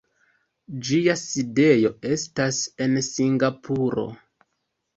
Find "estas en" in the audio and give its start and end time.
2.17-2.99